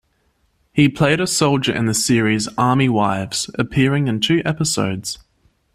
[0.73, 5.19] He played a soldier in the series "Army Wives", appearing in two episodes.